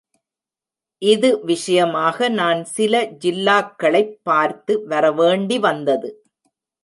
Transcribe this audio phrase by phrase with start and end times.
[1.01, 3.01] இது விஷயமாக நான் சில
[3.25, 6.09] ஜில்லாக்களைப் பார்த்து வர வேண்டி வந்தது.